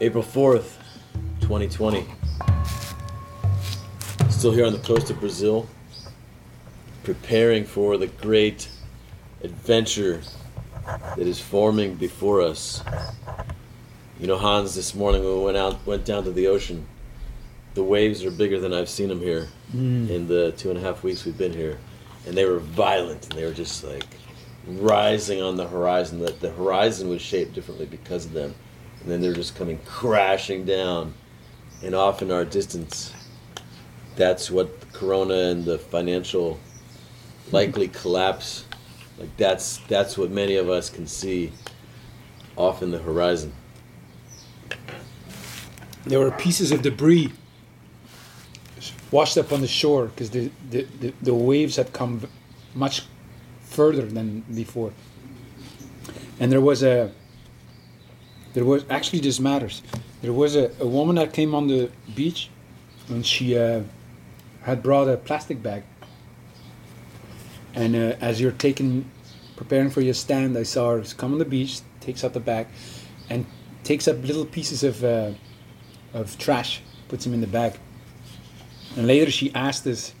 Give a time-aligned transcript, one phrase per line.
[0.00, 0.76] April 4th,
[1.40, 2.06] 2020.
[4.30, 5.68] Still here on the coast of Brazil,
[7.02, 8.68] preparing for the great
[9.42, 10.22] adventure
[10.84, 12.84] that is forming before us.
[14.20, 16.86] You know, Hans, this morning when we went out, went down to the ocean,
[17.74, 20.08] the waves are bigger than I've seen them here mm.
[20.08, 21.76] in the two and a half weeks we've been here,
[22.24, 24.06] and they were violent and they were just like
[24.64, 26.20] rising on the horizon.
[26.20, 28.54] That the horizon was shaped differently because of them,
[29.00, 31.14] and then they're just coming crashing down,
[31.82, 33.12] and off in our distance.
[34.16, 36.58] That's what Corona and the financial
[37.52, 38.64] likely collapse,
[39.18, 41.52] like that's that's what many of us can see
[42.56, 43.52] off in the horizon.
[46.04, 47.32] There were pieces of debris
[49.10, 52.28] washed up on the shore because the, the, the, the waves had come
[52.74, 53.02] much
[53.62, 54.92] further than before.
[56.40, 57.12] And there was a,
[58.54, 59.82] there was, actually this matters.
[60.22, 62.50] There was a, a woman that came on the beach
[63.08, 63.82] and she uh,
[64.62, 65.82] had brought a plastic bag.
[67.74, 69.10] And uh, as you're taking,
[69.56, 72.66] preparing for your stand, I saw her come on the beach, takes out the bag,
[73.30, 73.46] and
[73.84, 75.32] takes up little pieces of, uh,
[76.12, 77.78] of trash, puts them in the bag.
[78.96, 80.12] And later she asked us,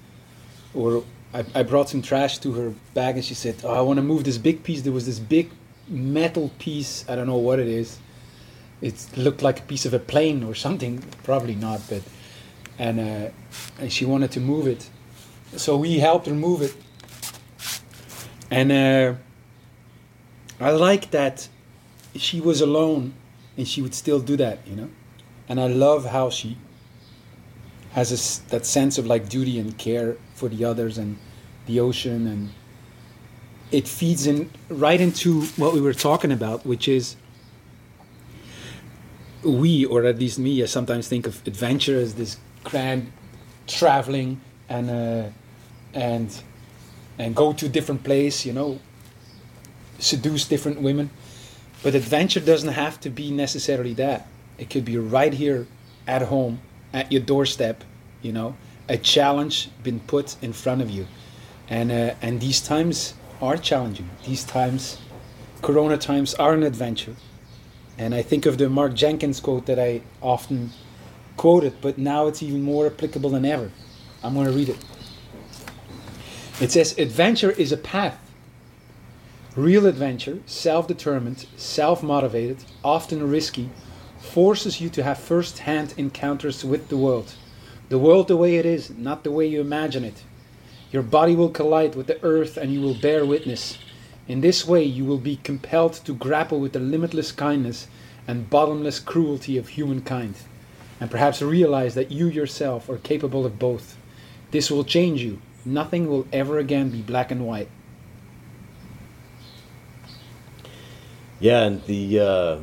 [0.74, 1.02] or
[1.34, 4.02] I, I brought some trash to her bag, and she said, oh, I want to
[4.02, 4.82] move this big piece.
[4.82, 5.50] There was this big
[5.88, 7.98] metal piece, I don't know what it is.
[8.80, 12.02] It looked like a piece of a plane or something, probably not, but.
[12.78, 13.30] And, uh,
[13.80, 14.88] and she wanted to move it.
[15.56, 16.76] So we helped her move it.
[18.50, 19.14] And uh,
[20.60, 21.48] I like that
[22.14, 23.14] she was alone
[23.56, 24.90] and she would still do that, you know?
[25.48, 26.56] And I love how she
[27.92, 31.18] has this, that sense of like duty and care for the others and
[31.66, 32.50] the ocean and
[33.70, 37.16] it feeds in right into what we were talking about which is
[39.42, 43.12] we or at least me I sometimes think of adventure as this grand
[43.66, 45.28] traveling and uh,
[45.94, 46.42] and
[47.18, 48.80] and go to different place you know
[49.98, 51.10] seduce different women.
[51.82, 54.26] But adventure doesn't have to be necessarily that.
[54.58, 55.66] It could be right here
[56.06, 56.60] at home
[56.92, 57.84] at your doorstep
[58.22, 58.56] you know
[58.88, 61.06] a challenge been put in front of you.
[61.68, 64.10] And uh, and these times are challenging.
[64.26, 64.98] These times
[65.62, 67.16] corona times are an adventure
[67.98, 70.70] and i think of the mark jenkins quote that i often
[71.36, 73.70] quoted but now it's even more applicable than ever
[74.22, 74.84] i'm going to read it
[76.60, 78.18] it says adventure is a path
[79.56, 83.68] real adventure self-determined self-motivated often risky
[84.18, 87.34] forces you to have first-hand encounters with the world
[87.88, 90.22] the world the way it is, not the way you imagine it.
[90.92, 93.78] Your body will collide with the earth and you will bear witness.
[94.28, 97.88] In this way, you will be compelled to grapple with the limitless kindness
[98.26, 100.34] and bottomless cruelty of humankind,
[101.00, 103.96] and perhaps realize that you yourself are capable of both.
[104.50, 105.40] This will change you.
[105.64, 107.70] Nothing will ever again be black and white.
[111.40, 112.58] Yeah, and the uh,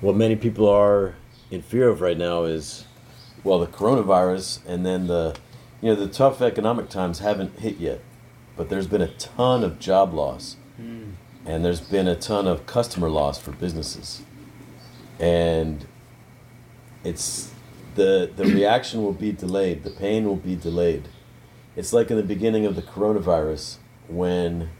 [0.00, 1.16] what many people are
[1.50, 2.84] in fear of right now is
[3.42, 5.36] well the coronavirus and then the
[5.80, 8.00] you know the tough economic times haven't hit yet
[8.56, 10.56] but there's been a ton of job loss.
[10.76, 11.10] Hmm.
[11.44, 14.22] And there's been a ton of customer loss for businesses.
[15.20, 15.86] And
[17.04, 17.52] it's
[17.94, 19.84] the the reaction will be delayed.
[19.84, 21.08] The pain will be delayed.
[21.76, 23.76] It's like in the beginning of the coronavirus
[24.08, 24.70] when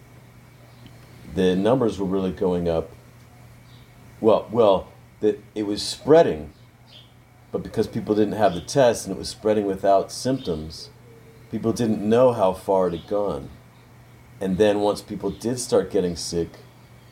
[1.34, 2.90] the numbers were really going up.
[4.20, 4.88] Well well
[5.20, 6.52] that it was spreading
[7.52, 10.90] but because people didn't have the test and it was spreading without symptoms
[11.50, 13.48] people didn't know how far it had gone
[14.40, 16.48] and then once people did start getting sick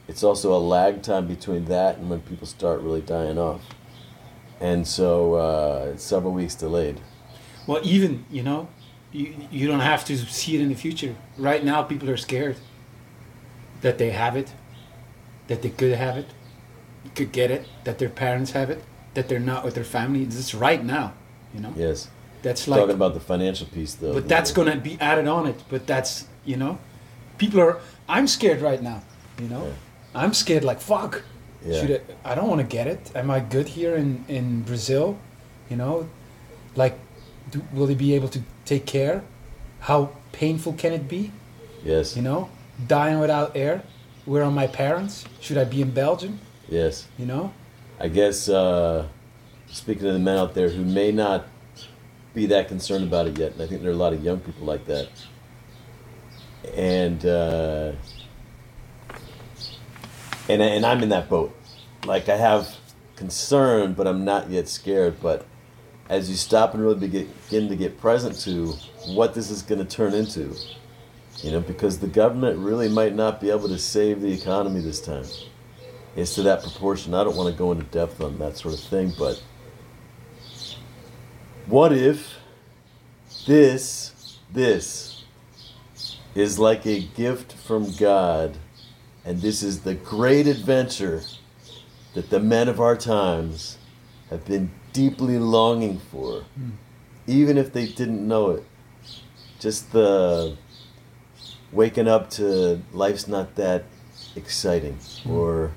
[0.07, 3.63] it's also a lag time between that and when people start really dying off
[4.61, 7.01] and so uh, it's several weeks delayed
[7.67, 8.69] Well, even, you know,
[9.13, 11.15] you, you don't have to see it in the future.
[11.39, 12.57] Right now, people are scared
[13.81, 14.53] that they have it,
[15.47, 16.27] that they could have it,
[17.15, 18.83] could get it, that their parents have it,
[19.15, 20.23] that they're not with their family.
[20.23, 21.15] It's right now,
[21.55, 21.73] you know?
[21.77, 22.11] yes
[22.43, 25.47] That's like, talking about the financial piece though but that's going to be added on
[25.47, 25.63] it.
[25.69, 26.79] But that's, you know,
[27.39, 29.03] people are, I'm scared right now,
[29.41, 29.67] you know?
[29.67, 29.73] Yeah.
[30.15, 31.23] I'm scared like, fuck.
[31.65, 31.81] Yeah.
[31.81, 33.11] Should I, I don't want to get it.
[33.15, 35.19] Am I good here in, in Brazil?
[35.71, 36.09] You know,
[36.77, 36.99] like,
[37.51, 39.23] do, will they be able to take care?
[39.81, 41.31] How painful can it be?
[41.83, 42.51] yes You know,
[42.87, 43.83] dying without air.
[44.25, 45.25] Where are my parents?
[45.41, 46.41] Should I be in Belgium?
[46.69, 47.53] yes You know,
[48.01, 49.07] I guess uh,
[49.67, 51.47] speaking to the men out there who may not
[52.35, 54.41] be that concerned about it yet, and I think there are a lot of young
[54.41, 55.09] people like that,
[56.75, 57.93] and uh,
[60.49, 61.55] and and I'm in that boat.
[62.07, 62.77] like I have
[63.17, 65.21] concern, but I'm not yet scared.
[65.21, 65.47] But
[66.09, 68.73] as you stop and really begin to get present to
[69.07, 70.55] what this is going to turn into,
[71.39, 75.01] you know, because the government really might not be able to save the economy this
[75.01, 75.25] time.
[76.17, 77.15] It's to that proportion.
[77.15, 79.43] I don't want to go into depth on that sort of thing, but
[81.67, 82.37] what if
[83.47, 85.14] this, this
[86.35, 88.57] is like a gift from God,
[89.25, 91.23] and this is the great adventure
[92.15, 93.79] that the men of our times
[94.31, 96.73] have been deeply longing for, mm.
[97.27, 98.65] even if they didn't know it.
[99.61, 100.57] Just the
[101.73, 103.85] waking up to life's not that
[104.37, 105.31] exciting, mm.
[105.31, 105.73] or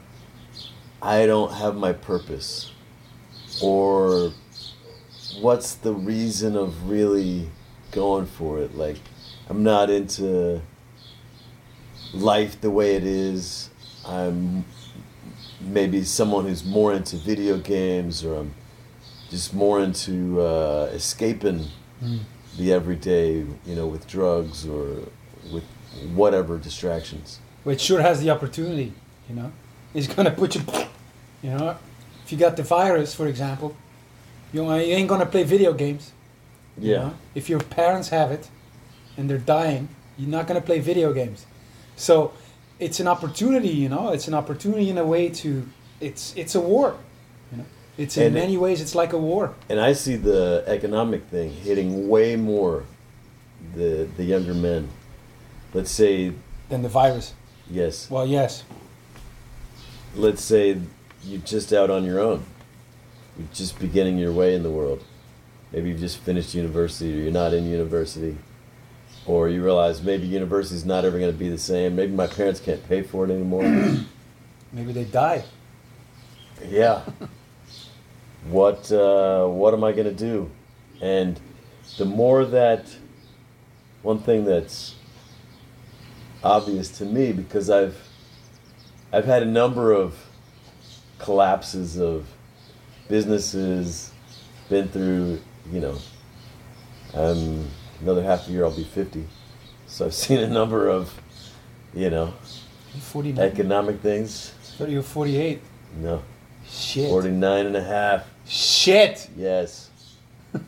[1.02, 2.72] I don't have my purpose,
[3.62, 4.34] or
[5.40, 7.50] what's the reason of really
[7.92, 8.76] going for it?
[8.76, 8.98] Like,
[9.50, 10.62] I'm not into
[12.14, 13.70] life the way it is.
[14.06, 14.66] I'm
[15.62, 18.54] maybe someone who's more into video games or I'm
[19.30, 21.66] just more into uh, escaping
[22.04, 22.20] mm.
[22.58, 25.04] the everyday, you know, with drugs or
[25.52, 25.64] with
[26.14, 27.40] whatever distractions.
[27.64, 28.94] Which sure has the opportunity,
[29.30, 29.52] you know.
[29.94, 30.62] It's gonna put you,
[31.42, 31.78] you know,
[32.24, 33.76] if you got the virus, for example,
[34.54, 36.12] you, know, you ain't gonna play video games.
[36.78, 36.98] Yeah.
[36.98, 37.14] Know?
[37.34, 38.50] If your parents have it,
[39.18, 41.46] and they're dying, you're not gonna play video games.
[41.96, 42.32] So
[42.80, 44.12] it's an opportunity, you know.
[44.12, 45.68] It's an opportunity in a way to.
[46.00, 46.96] It's it's a war,
[47.52, 47.66] you know.
[47.98, 49.56] It's in and many ways it's like a war.
[49.68, 52.84] And I see the economic thing hitting way more
[53.76, 54.90] the the younger men.
[55.74, 56.34] Let's say
[56.70, 57.34] than the virus.
[57.70, 58.10] Yes.
[58.10, 58.64] Well, yes.
[60.16, 60.80] Let's say
[61.24, 62.44] you're just out on your own.
[63.38, 65.04] You're just beginning your way in the world.
[65.72, 68.38] Maybe you've just finished university or you're not in university
[69.28, 71.96] or you realize maybe university's not ever going to be the same.
[71.96, 73.64] Maybe my parents can't pay for it anymore.
[74.72, 75.44] maybe they die.
[76.66, 77.02] Yeah.
[78.50, 80.50] what uh, what am I going to do?
[81.02, 81.40] And
[81.98, 82.96] the more that
[84.02, 84.96] one thing that's
[86.44, 87.98] obvious to me because I've
[89.12, 90.16] I've had a number of
[91.20, 92.28] collapses of
[93.08, 94.12] businesses,
[94.70, 95.42] been through,
[95.72, 95.98] you know,
[97.14, 97.68] um,
[98.02, 99.26] another half a year I'll be 50.
[99.88, 101.20] So I've seen a number of,
[101.94, 102.34] you know,
[103.00, 103.46] 49.
[103.46, 104.54] economic things.
[104.78, 105.62] 30 or 48?
[106.02, 106.22] No.
[106.68, 107.10] Shit.
[107.10, 108.30] 49 and a half.
[108.46, 109.30] Shit.
[109.36, 109.90] Yes.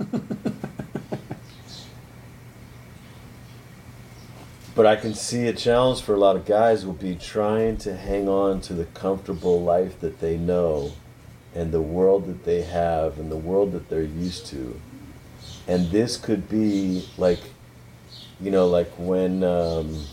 [4.75, 7.95] but I can see a challenge for a lot of guys will be trying to
[7.95, 10.93] hang on to the comfortable life that they know
[11.53, 14.79] and the world that they have and the world that they're used to
[15.69, 17.39] and this could be like
[18.41, 20.03] you know like when um,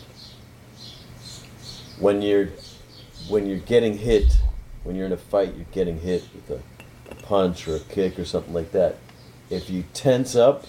[1.99, 2.49] when you're
[3.27, 4.37] when you're getting hit
[4.83, 6.61] when you're in a fight you're getting hit with
[7.09, 8.97] a punch or a kick or something like that.
[9.49, 10.65] If you tense up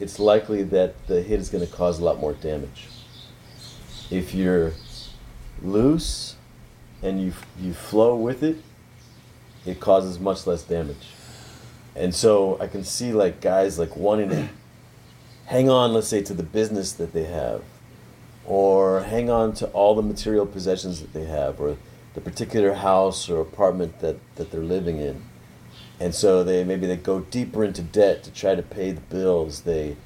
[0.00, 2.88] it's likely that the hit is going to cause a lot more damage.
[4.10, 4.72] If you're
[5.62, 6.34] loose
[7.04, 8.56] and you you flow with it
[9.64, 11.06] it causes much less damage
[11.94, 14.48] and so I can see like guys like wanting to
[15.46, 17.62] hang on, let's say, to the business that they have,
[18.46, 21.76] or hang on to all the material possessions that they have, or
[22.14, 25.22] the particular house or apartment that, that they're living in.
[26.00, 29.60] And so they maybe they go deeper into debt to try to pay the bills.
[29.60, 29.96] They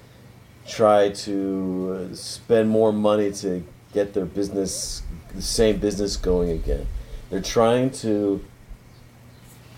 [0.66, 5.02] try to spend more money to get their business,
[5.34, 6.86] the same business going again.
[7.30, 8.44] They're trying to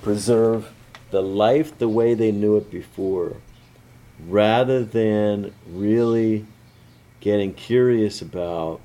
[0.02, 0.72] preserve
[1.10, 3.36] the life the way they knew it before,
[4.26, 6.46] rather than really
[7.20, 8.80] getting curious about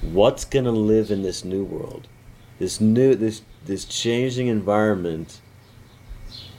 [0.00, 2.08] what's going to live in this new world,
[2.58, 5.40] this new this this changing environment.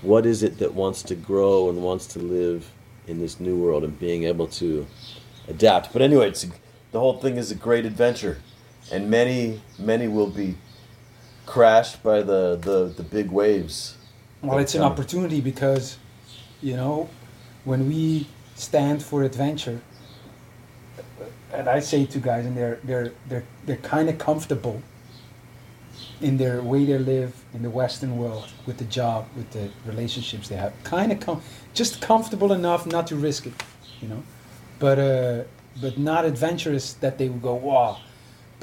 [0.01, 2.69] What is it that wants to grow and wants to live
[3.07, 4.85] in this new world and being able to
[5.47, 5.93] adapt?
[5.93, 6.45] But anyway, it's
[6.91, 8.39] the whole thing is a great adventure,
[8.91, 10.55] and many many will be
[11.45, 13.97] crashed by the, the, the big waves.
[14.41, 15.97] Well, it's an opportunity because,
[16.61, 17.09] you know,
[17.63, 19.81] when we stand for adventure,
[21.53, 24.81] and I say to guys, and they're they're they're they're kind of comfortable
[26.19, 30.49] in their way they live in the Western world with the job, with the relationships
[30.49, 30.73] they have.
[30.83, 31.41] Kind of com-
[31.73, 33.53] just comfortable enough not to risk it,
[34.01, 34.23] you know,
[34.79, 35.43] but uh,
[35.79, 37.99] but not adventurous that they would go wow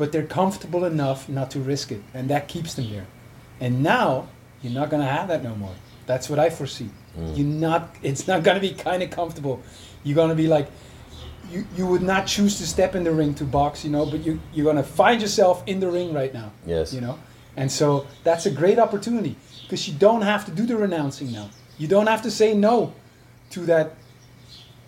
[0.00, 3.06] but they're comfortable enough not to risk it, and that keeps them there.
[3.60, 4.28] And now
[4.62, 5.74] you're not going to have that no more.
[6.06, 6.88] That's what I foresee.
[7.18, 7.36] Mm.
[7.36, 7.94] You're not.
[8.02, 9.62] It's not going to be kind of comfortable.
[10.02, 10.68] You're going to be like,
[11.50, 14.24] you, you would not choose to step in the ring to box, you know, but
[14.24, 16.50] you you're going to find yourself in the ring right now.
[16.66, 16.94] Yes.
[16.94, 17.18] You know,
[17.56, 21.50] And so that's a great opportunity because you don't have to do the renouncing now.
[21.76, 22.94] You don't have to say no
[23.50, 23.94] to that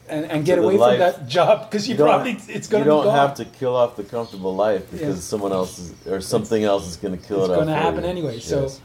[0.08, 2.94] and, and get away from that job because you, don't- probably it's going to you
[2.96, 3.16] don't gone.
[3.16, 5.22] have to kill off the comfortable life because Yeah.
[5.22, 7.56] someone else is or something else is going to kill it's it off.
[7.58, 8.10] going to happen you.
[8.10, 8.40] anyway.
[8.40, 8.80] So Yes.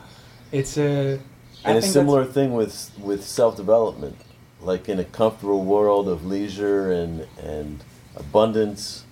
[0.52, 1.20] it's a
[1.66, 4.16] and a similar thing with with self development,
[4.62, 7.84] like in a comfortable world of leisure and and
[8.16, 9.04] abundance,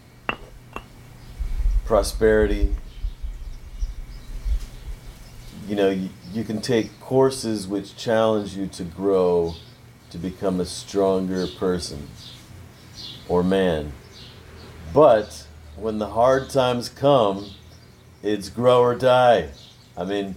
[1.85, 2.75] prosperity.
[5.67, 9.55] You know, you, you can take courses which challenge you to grow,
[10.11, 12.07] to become a stronger person
[13.27, 13.91] or man.
[14.93, 17.51] But when the hard times come,
[18.23, 19.49] it's grow or die.
[19.97, 20.35] I mean,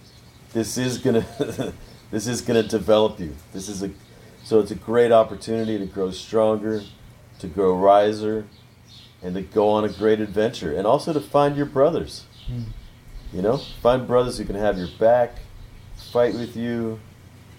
[0.52, 1.26] this is gonna
[2.10, 3.34] this is gonna develop you.
[3.52, 3.90] This is a
[4.44, 6.82] so it's a great opportunity to grow stronger,
[7.38, 8.46] to grow riser,
[9.22, 12.24] and to go on a great adventure, and also to find your brothers.
[12.50, 12.64] Mm.
[13.32, 15.36] You know, find brothers who can have your back,
[16.12, 16.98] fight with you,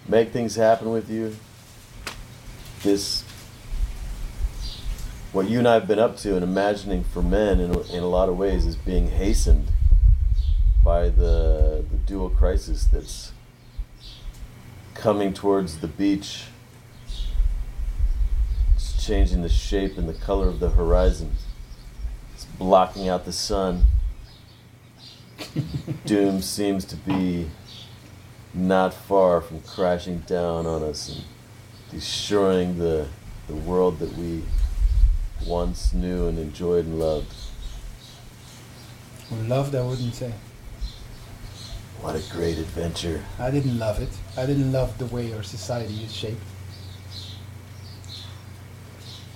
[0.07, 1.35] make things happen with you.
[2.83, 3.23] This
[5.31, 8.01] what you and I have been up to and imagining for men in, a- in
[8.03, 9.67] a lot of ways is being hastened
[10.83, 13.31] by the, the dual crisis that's
[14.95, 16.45] coming towards the beach.
[18.75, 21.33] It's changing the shape and the color of the horizon.
[22.33, 23.85] It's blocking out the sun.
[26.05, 27.49] Doom seems to be
[28.53, 31.23] not far from crashing down on us and
[31.91, 33.07] destroying the,
[33.47, 34.43] the world that we
[35.45, 37.33] once knew and enjoyed and loved.
[39.31, 40.33] Well, loved, I wouldn't say.
[42.01, 43.23] What a great adventure.
[43.37, 44.09] I didn't love it.
[44.37, 46.41] I didn't love the way our society is shaped.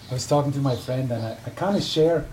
[0.10, 2.26] I was talking to my friend and I, I kind of share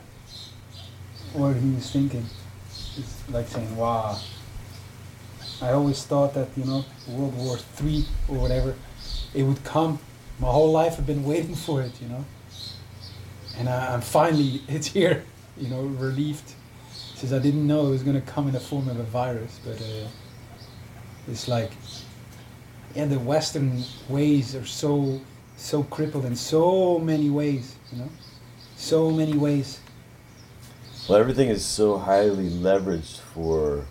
[1.33, 2.27] what he was thinking.
[2.69, 4.19] It's like saying, wow,
[5.63, 8.75] I always thought that, you know, World War Three or whatever,
[9.35, 9.99] it would come.
[10.41, 12.25] My whole life I've been waiting for it, you know.
[13.59, 15.25] And I, I'm finally, it's here,
[15.59, 16.55] you know, relieved.
[17.15, 19.61] Since I didn't know it was going to come in the form of a virus,
[19.63, 20.09] but uh,
[21.29, 21.71] it's like,
[22.95, 25.21] yeah, the Western ways are so,
[25.59, 28.09] so crippled in so many ways, you know,
[28.77, 29.81] so many ways.
[31.07, 33.85] Well, everything is so highly leveraged for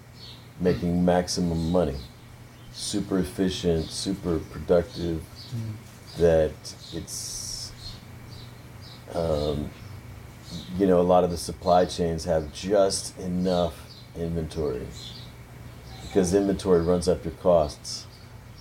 [0.60, 1.98] making maximum money.
[2.74, 5.22] Super efficient, super productive,
[6.18, 6.52] that
[6.94, 7.72] it's,
[9.14, 9.70] um,
[10.78, 13.76] you know, a lot of the supply chains have just enough
[14.16, 14.88] inventory.
[16.02, 18.08] Because inventory runs up your costs,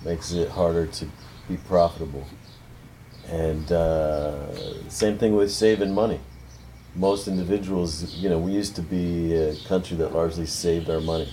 [0.05, 1.07] makes it harder to
[1.47, 2.27] be profitable.
[3.27, 6.19] And uh, same thing with saving money
[6.95, 11.31] most individuals, you know, we used to be a country that largely saved our money.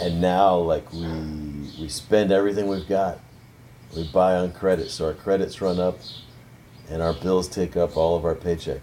[0.00, 1.06] And now, like, we,
[1.80, 3.18] we spend everything we've got.
[3.94, 5.98] We buy on credit, so our credits run up
[6.88, 8.80] and our bills take up all of our paycheck.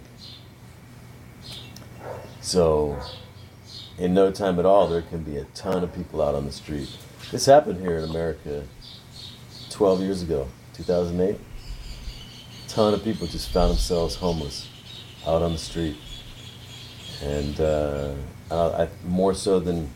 [2.40, 2.98] So,
[3.98, 6.52] in no time at all, there can be a ton of people out on the
[6.52, 6.88] street.
[7.30, 8.64] This happened here in America
[9.70, 14.68] 12 years ago, 2008 A ton of people just found themselves homeless
[15.26, 15.96] out on the street
[17.22, 18.14] and uh,
[18.50, 19.90] uh, I, more so than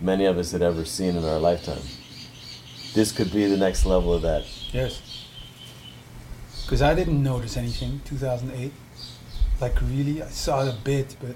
[0.00, 1.82] many of us had ever seen in our lifetime
[2.98, 5.00] this could be the next level of that Yes.
[6.64, 8.72] Because I didn't notice anything 2008.
[9.60, 11.34] Like really, I saw it a bit, but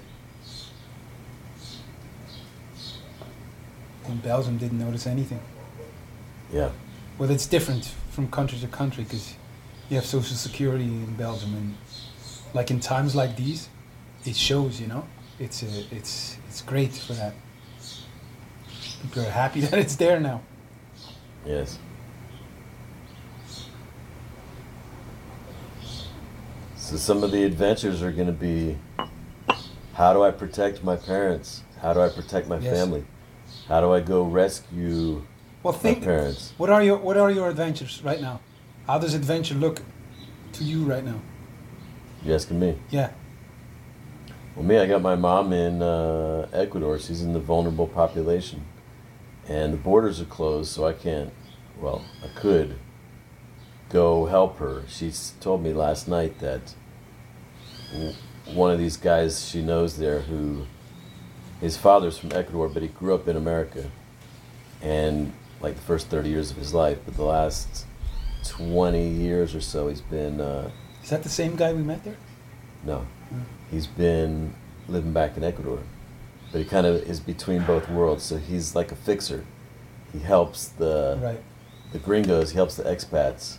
[4.07, 5.39] in Belgium didn't notice anything.
[6.51, 6.69] yeah
[7.17, 9.33] Well, it's different from country to country because
[9.89, 11.75] you have social security in Belgium, and
[12.53, 13.69] like in times like these,
[14.25, 14.79] it shows.
[14.79, 15.03] You know,
[15.39, 17.33] it's a, it's it's great for that.
[19.01, 20.41] People are happy that it's there now.
[21.45, 21.79] Yes
[26.75, 28.77] so some of the adventures are going to be
[29.93, 32.77] how do i protect my parents how do i protect my Yes.
[32.77, 33.03] family
[33.67, 35.23] how do i go rescue
[35.63, 38.39] Well, my parents What are your What are your adventures right now?
[38.87, 39.81] How does adventure look
[40.53, 41.19] to you right now?
[42.23, 43.11] you asking me Yeah.
[44.55, 46.99] Well, me, I got my mom in uh, Ecuador.
[46.99, 48.61] She's in the vulnerable population,
[49.47, 51.31] and the borders are closed, so I can't.
[51.79, 52.75] Well, I could
[53.89, 54.83] go help her.
[54.87, 56.73] She told me last night that
[58.53, 60.65] one of these guys she knows there, who
[61.61, 63.89] his father's from Ecuador, but he grew up in America,
[64.81, 67.85] and like the first thirty years of his life, but the last
[68.45, 70.41] twenty years or so, he's been.
[70.41, 70.69] Uh,
[71.03, 72.17] Is that the same guy we met there?
[72.85, 73.05] no,
[73.71, 74.53] he's been
[74.89, 75.79] living back in Ecuador.
[76.53, 78.23] But he kind of is between both worlds.
[78.23, 79.43] So he's like a fixer.
[80.13, 81.41] He helps the Right.
[81.91, 82.51] the gringos.
[82.51, 83.57] He helps the expats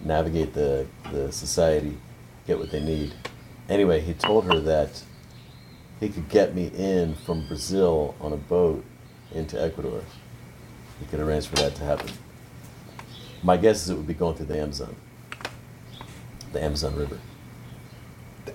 [0.00, 1.98] navigate the the society,
[2.46, 3.12] get what they need.
[3.68, 5.02] Anyway, he told her that
[6.00, 8.84] he could get me in from Brazil on a boat
[9.34, 10.02] into Ecuador.
[11.00, 12.10] He could arrange for that to happen.
[13.42, 14.94] My guess is it would be going through the Amazon,
[16.52, 17.18] the Amazon River.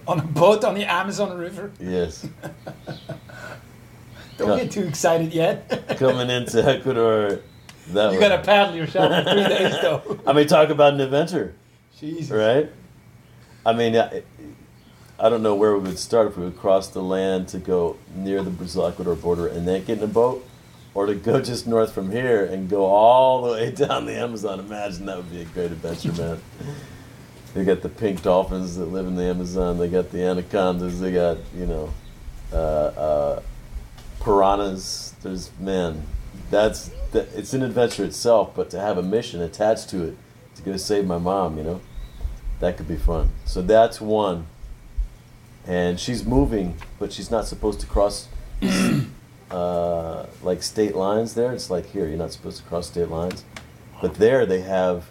[0.07, 1.71] On a boat on the Amazon River.
[1.79, 2.25] Yes,
[4.37, 5.97] Don't get too excited yet.
[5.97, 7.41] coming into Ecuador.
[7.89, 8.29] That you way.
[8.29, 10.19] gotta paddle yourself for three days though.
[10.27, 11.53] I mean, talk about an adventure.
[11.99, 12.31] Jesus.
[12.31, 12.69] right?
[13.65, 14.23] I mean, I,
[15.19, 17.97] I don't know where we would start if we would cross the land to go
[18.15, 20.45] near the Brazil Ecuador border and then get in a boat,
[20.93, 24.59] or to go just north from here and go all the way down the Amazon.
[24.59, 26.41] Imagine that would be a great adventure, man.
[27.53, 29.77] They got the pink dolphins that live in the Amazon.
[29.77, 30.99] They got the anacondas.
[30.99, 31.93] They got you know,
[32.51, 33.41] uh, uh,
[34.23, 35.13] piranhas.
[35.21, 36.03] There's men.
[36.49, 38.53] that's that, it's an adventure itself.
[38.55, 40.17] But to have a mission attached to it,
[40.55, 41.81] to go save my mom, you know,
[42.59, 43.31] that could be fun.
[43.45, 44.47] So that's one.
[45.65, 48.27] And she's moving, but she's not supposed to cross
[49.51, 51.53] uh, like state lines there.
[51.53, 53.43] It's like here, you're not supposed to cross state lines.
[54.01, 55.09] But there they have,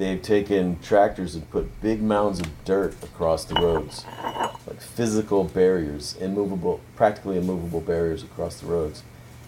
[0.00, 4.06] they've taken tractors and put big mounds of dirt across the roads,
[4.66, 9.02] like physical barriers, immovable, practically immovable barriers across the roads.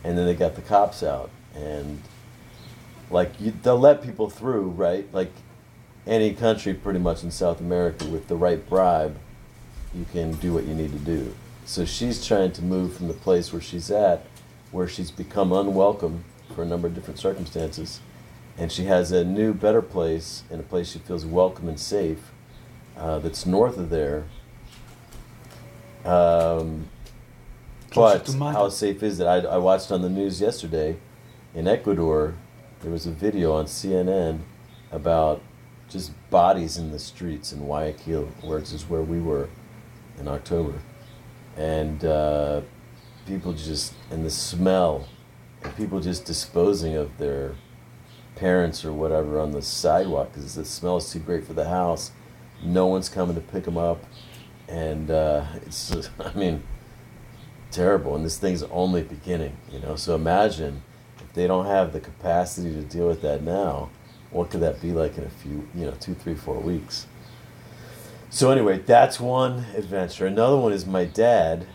[0.05, 2.03] And then they got the cops out, and
[3.11, 5.07] like you, they'll let people through, right?
[5.15, 5.33] Like
[6.07, 9.17] any country, pretty much in South America, with the right bribe,
[9.95, 11.35] you can do what you need to do.
[11.65, 14.27] So she's trying to move from the place where she's at,
[14.71, 18.01] where she's become unwelcome for a number of different circumstances,
[18.59, 22.31] and she has a new, better place in a place she feels welcome and safe.
[22.97, 24.25] Uh, that's north of there.
[26.05, 26.89] Um,
[27.95, 29.27] but how safe is it?
[29.27, 30.97] I, I watched on the news yesterday
[31.55, 32.35] in Ecuador.
[32.81, 34.41] There was a video on CNN
[34.91, 35.43] about
[35.89, 39.49] just bodies in the streets in Guayaquil, where it's just where we were
[40.19, 40.75] in October,
[41.57, 42.63] and uh,
[43.27, 45.07] people just and the smell,
[45.63, 47.55] and people just disposing of their
[48.37, 52.11] parents or whatever on the sidewalk because the smell is too great for the house.
[52.63, 54.05] No one's coming to pick them up,
[54.69, 56.63] and uh, it's just, I mean
[57.73, 58.15] terrible.
[58.15, 59.97] And this thing's only beginning you know?
[59.97, 60.83] So imagine
[61.19, 63.91] if they don't have the capacity to deal with that now
[64.31, 67.07] what could that be like in a few you know two three four weeks?
[68.31, 70.27] So anyway that's one adventure.
[70.27, 71.67] Another one is my dad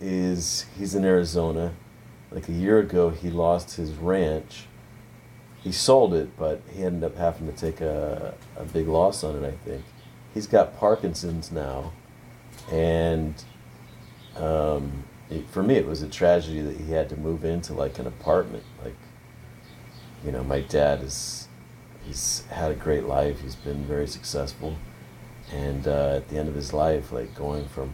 [0.00, 1.72] is he's in arizona.
[2.30, 4.66] Like a year ago he lost his ranch
[5.62, 9.42] he sold it but he ended up having to take a, a big loss on
[9.42, 9.84] it i think
[10.34, 11.92] he's got parkinson's now
[12.70, 13.44] and
[14.36, 17.98] um, it, for me, it was a tragedy that he had to move into like
[17.98, 18.64] an apartment.
[18.82, 18.96] Like,
[20.24, 21.48] you know, my dad is,
[22.04, 23.40] he's had a great life.
[23.40, 24.76] He's been very successful,
[25.50, 27.92] and uh, at the end of his life, like going from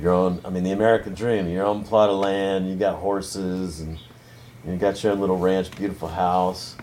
[0.00, 3.80] your own, I mean, the American dream, your own plot of land, you got horses,
[3.80, 3.98] and
[4.66, 6.76] you got your own little ranch, beautiful house,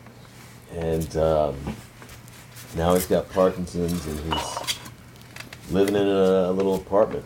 [0.75, 1.55] and um,
[2.75, 4.79] now he's got Parkinson's, and he's
[5.71, 7.25] living in a, a little apartment,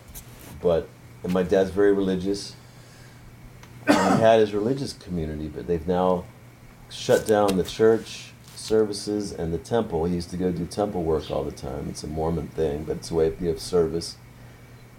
[0.62, 0.88] but
[1.24, 2.56] and my dad's very religious.
[3.88, 6.26] He had his religious community, but they've now
[6.90, 10.06] shut down the church services and the temple.
[10.06, 11.88] He used to go do temple work all the time.
[11.90, 14.18] It's a Mormon thing, but it's a way of service.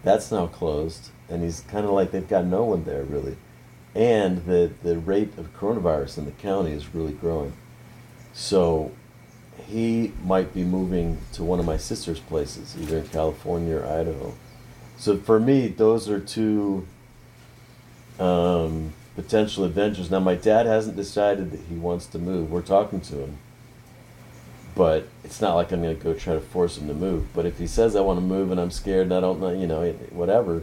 [0.02, 3.37] That's now closed, and he's kind of like they've got no one there really.
[3.94, 7.52] And the the rate of coronavirus in the county is really growing.
[8.38, 8.92] So
[9.66, 14.33] he might be moving to one of my sister's places, either in California or Idaho.
[14.96, 16.87] So for me, those are two
[18.20, 20.09] um, potential adventures.
[20.09, 22.53] Now, my dad hasn't decided that he wants to move.
[22.53, 23.38] We're talking to him,
[24.77, 27.27] but it's not like I'm going to go try to force him to move.
[27.35, 29.51] But if he says I want to move and I'm scared and I don't know,
[29.51, 30.62] you know, whatever,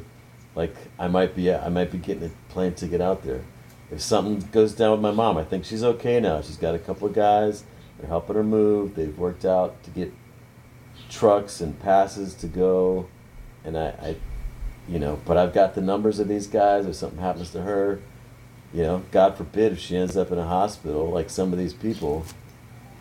[0.56, 3.42] like I might be, I might be getting a plan to get out there.
[3.92, 6.42] If something goes down with my mom, I think she's okay now.
[6.42, 7.64] She's got a couple of guys.
[8.00, 8.96] They're helping her move.
[8.96, 10.12] They've worked out to get
[11.10, 13.08] trucks and passes to go
[13.66, 14.16] and I, I,
[14.88, 16.86] you know, but I've got the numbers of these guys.
[16.86, 18.00] If something happens to her,
[18.74, 21.74] you know, God forbid if she ends up in a hospital like some of these
[21.74, 22.26] people,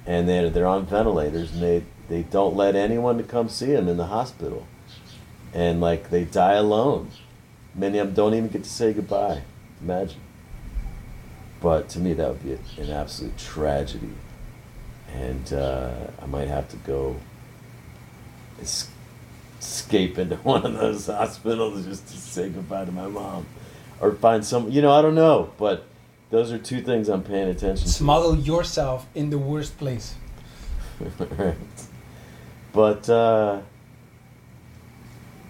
[0.06, 3.88] and they're they're on ventilators and they they don't let anyone to come see them
[3.88, 4.66] in the hospital,
[5.52, 7.10] and like they die alone.
[7.74, 9.42] Many of them don't even get to say goodbye.
[9.82, 10.20] Imagine.
[11.64, 14.12] But to me, that would be an absolute tragedy,
[15.14, 17.16] and uh, I might have to go.
[18.60, 18.90] es-
[19.58, 23.46] escape into one of those hospitals just to say goodbye to my mom.
[23.98, 24.68] or find some.
[24.68, 25.86] You know, I don't know, but
[26.28, 27.92] those are two things I'm paying attention to.
[27.92, 30.16] Smuggle yourself in the worst place.
[31.38, 31.56] right.
[32.74, 33.62] But uh,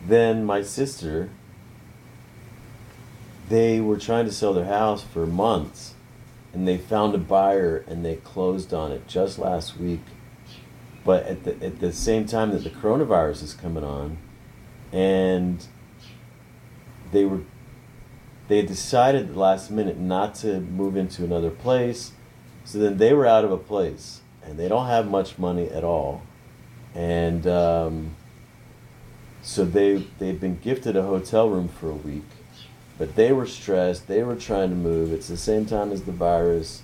[0.07, 1.31] then my sister,
[3.49, 5.94] they were trying to sell their house for months,
[6.55, 10.01] and they found a buyer and they closed on it just last week.
[11.05, 14.17] But at the at the same time that the coronavirus is coming on,
[14.91, 15.67] and
[17.13, 17.41] they were
[18.49, 22.13] they decided the last minute not to move into another place,
[22.65, 25.85] so then they were out of a place and they don't have much money at
[25.85, 26.23] all,
[26.95, 28.15] and um,
[29.43, 32.25] so they they've been gifted a hotel room for a week,
[32.99, 34.07] but they were stressed.
[34.07, 35.13] They were trying to move.
[35.13, 36.83] It's the same time as the virus,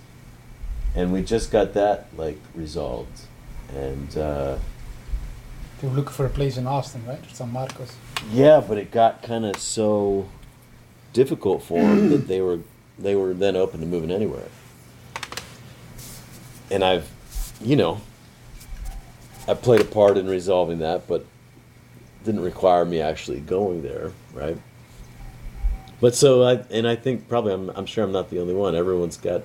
[0.95, 3.21] and we just got that like resolved,
[3.75, 4.57] and uh,
[5.81, 7.21] They were looking for a place in Austin, right?
[7.25, 7.95] Or San Marcos.
[8.33, 10.29] yeah, but it got kind of so
[11.13, 12.61] difficult for them that they were
[12.99, 14.49] they were then open to moving anywhere.
[16.71, 17.09] And I've,
[17.61, 18.01] you know,
[19.49, 21.25] I played a part in resolving that, but
[22.25, 24.57] didn't require me actually going there, right?
[26.01, 28.75] But so I and I think probably I'm I'm sure I'm not the only one.
[28.75, 29.43] Everyone's got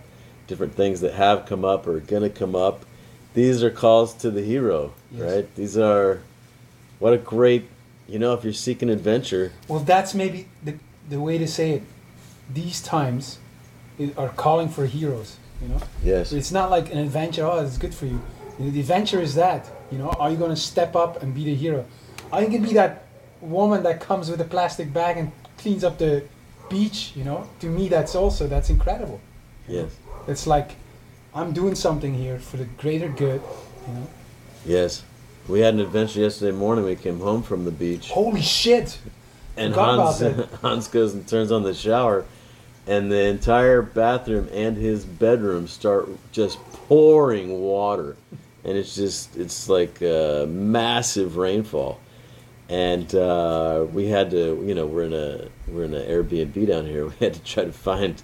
[0.47, 2.85] different things that have come up or are gonna come up.
[3.33, 5.21] These are calls to the hero, Yes.
[5.21, 5.55] right?
[5.55, 6.21] These are
[6.99, 7.67] what a great
[8.07, 10.75] you know, if you're seeking adventure, Well, that's maybe the,
[11.09, 11.83] the way to say it.
[12.53, 13.39] These times
[14.15, 15.79] are calling for heroes, you know?
[16.03, 16.31] yes.
[16.31, 18.21] It's not like an adventure, oh, it's good for you.
[18.59, 20.09] You know, The adventure is that, you know?
[20.19, 21.83] Are you going to step up and be the hero?
[22.31, 23.05] Are you to be that
[23.41, 26.25] woman that comes with a plastic bag and cleans up the
[26.69, 27.47] beach, you know?
[27.59, 29.19] To me, that's also, that's incredible.
[29.67, 29.95] Yes.
[30.27, 30.75] It's like,
[31.33, 33.41] I'm doing something here for the greater good,
[33.87, 34.07] you know?
[34.65, 35.03] Yes.
[35.47, 36.85] We had an adventure yesterday morning.
[36.85, 38.97] We came home from the beach, Holy shit!
[39.55, 40.21] and Hans.
[40.61, 42.25] Hans goes and turns on the shower,
[42.87, 48.17] and the entire bathroom and his bedroom start just pouring water,
[48.63, 51.99] and it's just it's like a massive rainfall,
[52.67, 56.85] and uh, we had to you know we're in a we're in an Airbnb down
[56.85, 57.05] here.
[57.19, 58.21] We had to try to find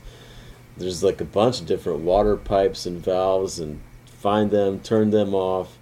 [0.78, 5.34] there's like a bunch of different water pipes and valves and find them, turn them
[5.34, 5.78] off.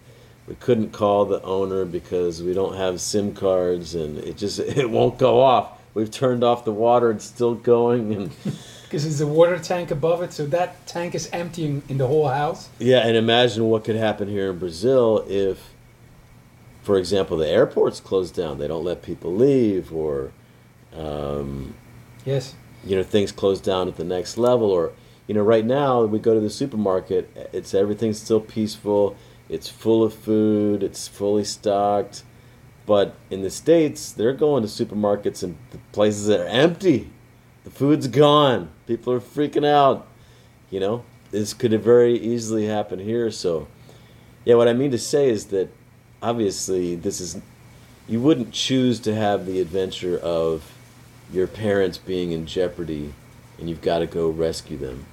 [0.47, 4.89] We couldn't call the owner because we don't have SIM cards and it just it
[4.89, 5.71] won't go off.
[5.93, 8.31] We've turned off the water, it's still going and
[8.83, 12.27] Because there's a water tank above it, so that tank is emptying in the whole
[12.27, 12.69] house.
[12.79, 15.73] yeah, and imagine what could happen here in Brazil if
[16.81, 20.31] for example the airport's closed down, they don't let people leave or
[20.95, 21.73] um,
[22.25, 22.55] Yes.
[22.83, 24.91] you know things close down at the next level or
[25.27, 29.15] you know right now we go to the supermarket it's everything's still peaceful
[29.47, 32.23] it's full of food it's fully stocked
[32.85, 37.09] but in the states they're going to supermarkets and the places that are empty
[37.63, 40.07] the food's gone people are freaking out
[40.69, 43.67] you know this could have very easily happen here so
[44.45, 45.69] yeah what i mean to say is that
[46.21, 47.39] obviously this is
[48.07, 50.73] you wouldn't choose to have the adventure of
[51.31, 53.13] your parents being in jeopardy
[53.57, 55.05] and you've got to go rescue them.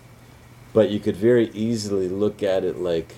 [0.72, 3.14] But you could very easily look at it like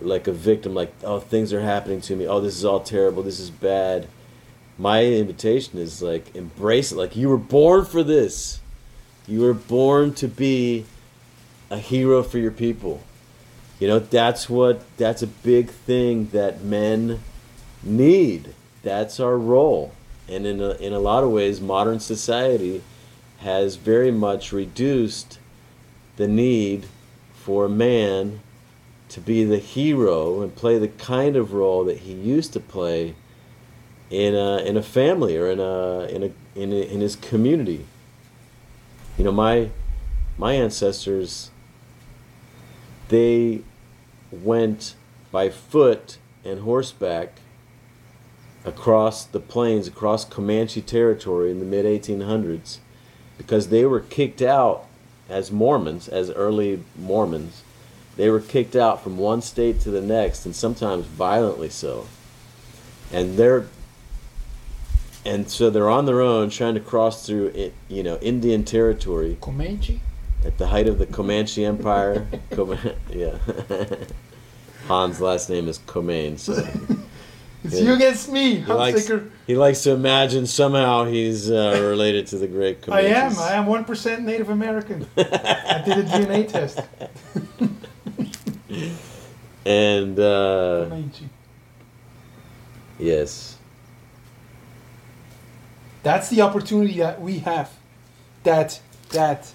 [0.00, 2.26] like a victim like oh things are happening to me.
[2.26, 3.22] Oh this is all terrible.
[3.22, 4.06] This is bad.
[4.78, 8.60] My invitation is like embrace it like you were born for this.
[9.26, 10.84] You were born to be
[11.70, 13.02] a hero for your people.
[13.80, 17.20] You know that's what that's a big thing that men
[17.82, 18.54] need.
[18.82, 19.92] That's our role.
[20.28, 22.82] And in a, in a lot of ways, modern society
[23.38, 25.38] has very much reduced
[26.16, 26.86] the need
[27.34, 28.40] for a man
[29.10, 33.14] to be the hero and play the kind of role that he used to play
[34.10, 37.84] in a, in a family or in a, in a, in, a, in his community.
[39.18, 39.70] You know, my
[40.36, 41.50] my ancestors
[43.08, 43.62] they
[44.32, 44.94] went
[45.30, 47.38] by foot and horseback
[48.64, 52.78] across the plains, across Comanche territory in the mid 1800s,
[53.36, 54.86] because they were kicked out
[55.28, 57.62] as Mormons, as early Mormons.
[58.16, 62.06] They were kicked out from one state to the next, and sometimes violently so.
[63.12, 63.66] And they're
[65.26, 69.38] and so they're on their own trying to cross through it, you know, Indian territory
[69.40, 70.00] Comanche?
[70.44, 72.26] at the height of the Comanche Empire.
[72.50, 73.38] Coman- yeah.
[74.88, 76.54] Han's last name is Comain, so
[77.64, 77.84] It's Yeah.
[77.88, 79.10] you against me, he likes,
[79.46, 83.38] he likes to imagine somehow he's uh, related to the great I Comanches.
[83.38, 83.38] am.
[83.38, 85.06] I am 1% Native American.
[85.16, 86.80] I did a DNA test.
[89.66, 91.28] And uh, Comanche.
[92.98, 93.56] yes,
[96.02, 97.70] That's the opportunity that we have.
[98.42, 98.78] That
[99.10, 99.52] that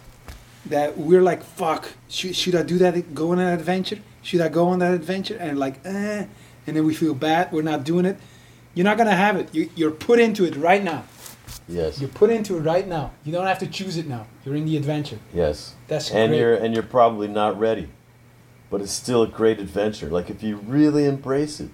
[0.65, 3.13] that we're like, fuck, should, should I do that?
[3.13, 3.99] Go on an adventure?
[4.23, 5.37] Should I go on that adventure?
[5.39, 6.25] And like, eh,
[6.67, 7.51] and then we feel bad.
[7.51, 8.17] We're not doing it.
[8.73, 9.53] You're not gonna have it.
[9.53, 11.03] You, you're put into it right now.
[11.67, 11.99] Yes.
[11.99, 13.11] You're put into it right now.
[13.23, 14.25] You don't have to choose it now.
[14.43, 15.19] You're in the adventure.
[15.33, 15.75] Yes.
[15.87, 16.39] That's and great.
[16.39, 17.89] you're and you're probably not ready,
[18.69, 20.09] but it's still a great adventure.
[20.09, 21.69] Like if you really embrace it,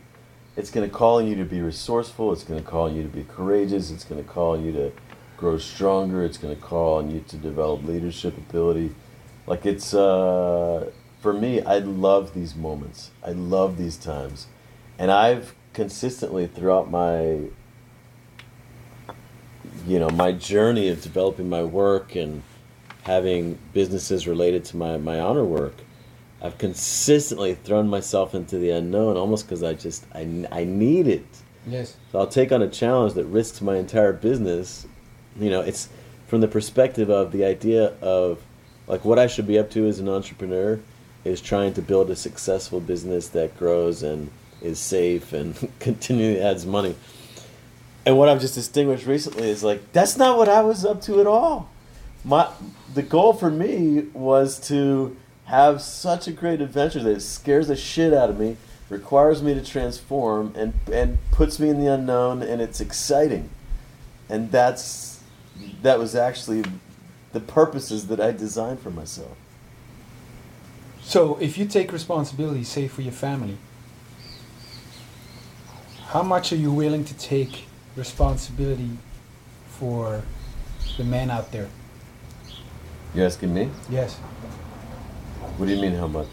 [0.58, 2.32] it's going to call on you to be resourceful.
[2.32, 3.92] It's going to call on you to be courageous.
[3.92, 4.92] It's going to call on you to
[5.38, 6.24] grow stronger.
[6.24, 8.96] It's going to call on you to develop leadership ability.
[9.48, 10.90] Like it's uh,
[11.22, 13.12] for me, I love these moments.
[13.24, 14.48] I love these times,
[14.98, 17.40] and I've consistently throughout my
[19.86, 22.42] you know my journey of developing my work and
[23.04, 25.76] having businesses related to my, my honor work
[26.42, 31.26] i've consistently thrown myself into the unknown almost because i just I, I need it
[31.68, 31.98] yes.
[32.12, 34.88] so i'll take on a challenge that risks my entire business
[35.38, 35.90] you know it's
[36.28, 38.42] from the perspective of the idea of
[38.88, 40.80] like what i should be up to as an entrepreneur
[41.26, 44.32] is trying to build a successful business that grows and
[44.66, 46.96] is safe and continually adds money
[48.06, 51.20] and what I've just distinguished recently is like that's not what I was up to
[51.20, 51.70] at all.
[52.24, 52.50] My
[52.94, 57.76] the goal for me was to have such a great adventure that it scares the
[57.76, 58.58] shit out of me,
[58.90, 63.50] requires me to transform, and and puts me in the unknown, and it's exciting.
[64.30, 65.22] And that's
[65.82, 66.64] that was actually
[67.32, 69.36] the purposes that I designed for myself.
[71.02, 73.58] So if you take responsibility, say for your family,
[76.08, 77.66] how much are you willing to take
[77.96, 78.92] responsibility
[79.68, 80.24] for
[80.98, 81.70] the men out there?
[83.14, 83.70] You're asking me?
[83.90, 84.16] Yes.
[85.58, 85.96] What do you mean?
[85.96, 86.30] How much?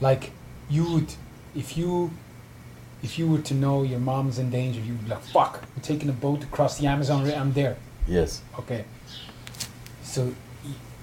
[0.00, 0.32] Like
[0.68, 1.14] you would,
[1.56, 2.10] if you,
[3.02, 5.64] if you were to know your mom's in danger, you'd be like, "Fuck!
[5.74, 7.30] I'm taking a boat across the Amazon.
[7.30, 7.76] I'm there."
[8.06, 8.42] Yes.
[8.58, 8.84] Okay.
[10.02, 10.34] So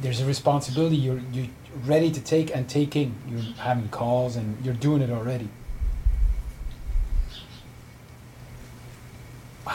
[0.01, 1.47] there's a responsibility you're you're
[1.86, 3.15] ready to take and taking.
[3.28, 5.49] You're having calls and you're doing it already.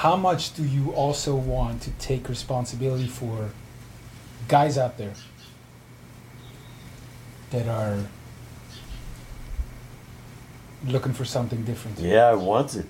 [0.01, 3.51] How much do you also want to take responsibility for
[4.49, 5.13] guys out there
[7.51, 7.99] that are
[10.87, 11.99] looking for something different?
[11.99, 12.87] Yeah, I want it.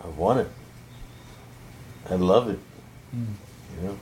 [0.00, 0.50] I want it.
[2.08, 2.60] I love it.
[3.12, 3.34] Mm.
[3.74, 3.98] You know,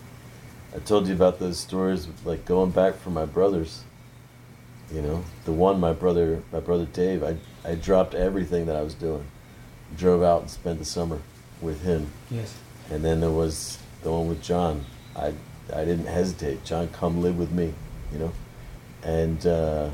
[0.75, 3.83] I told you about those stories, like going back for my brothers.
[4.93, 8.83] You know, the one my brother, my brother Dave, I I dropped everything that I
[8.83, 9.27] was doing,
[9.97, 11.23] drove out and spent the summer
[11.63, 12.55] with him, Yes.
[12.91, 14.85] and then there was the one with John.
[15.15, 15.33] I
[15.75, 16.65] I didn't hesitate.
[16.65, 17.73] John, come live with me.
[18.13, 18.33] You know,
[19.03, 19.91] and uh,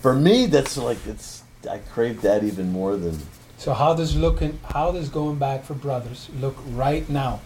[0.00, 1.42] for me, that's like it's.
[1.70, 3.18] I crave that even more than
[3.58, 7.40] So how does looking how does going back for brothers look right now?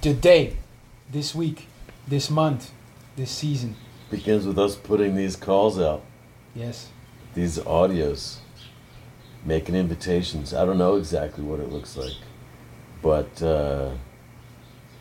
[0.00, 0.56] Today,
[1.10, 1.66] this week,
[2.08, 2.70] this month,
[3.16, 3.76] this season.
[4.10, 6.02] begins with us putting these calls out.
[6.54, 6.88] Yes.
[7.34, 8.38] these audios,
[9.44, 10.52] making invitations.
[10.52, 12.14] I don't know exactly what it looks like,
[13.02, 13.90] but uh,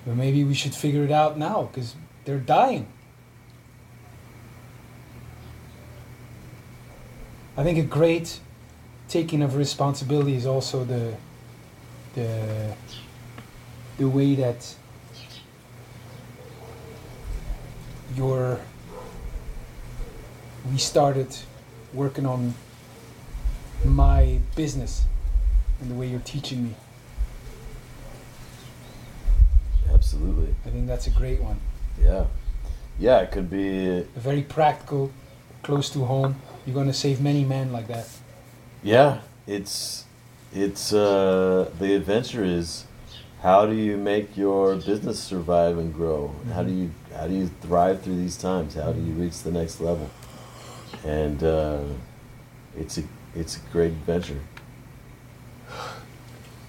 [0.06, 2.88] But maybe we should figure it out now because they're dying.
[7.58, 8.40] I think a great
[9.10, 11.16] taking of responsibility is also the
[12.16, 12.76] the
[13.98, 14.76] the way that
[18.16, 18.60] your
[20.72, 21.36] we started
[21.94, 22.54] working on
[23.84, 25.04] my business
[25.82, 26.76] and the way you're teaching me.
[30.14, 31.60] Absolutely, I think that's a great one.
[32.02, 32.26] yeah,
[32.98, 35.12] yeah, it could be, A very practical,
[35.62, 36.36] close to home.
[36.66, 38.08] You're going to save many men like that.
[38.84, 40.06] yeah, it's
[40.54, 42.86] it's uh, the adventure is
[43.42, 46.34] how do you make your business survive and grow?
[46.54, 48.74] How do you how do you thrive through these times?
[48.76, 50.10] How do you reach the next level?
[51.06, 51.84] And uh,
[52.76, 53.04] it's a
[53.36, 54.42] it's a great adventure.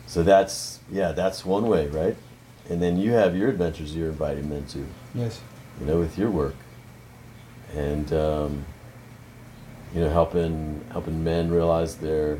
[0.06, 2.16] So that's yeah, that's one way, right?
[2.70, 5.40] And then you have your adventures you're inviting men to, Yes.
[5.80, 6.54] you know, with your work,
[7.74, 8.64] and um,
[9.92, 12.38] you know, helping helping men realize their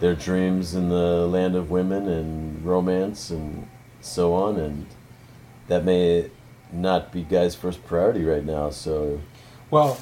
[0.00, 3.68] their dreams in the land of women and romance and
[4.00, 4.86] so on, and
[5.68, 6.28] that may
[6.72, 8.70] not be guys' first priority right now.
[8.70, 9.20] So
[9.70, 9.98] Well,